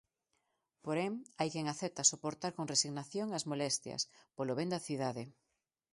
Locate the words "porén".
0.85-1.13